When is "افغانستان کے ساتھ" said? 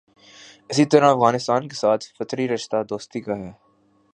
1.11-2.05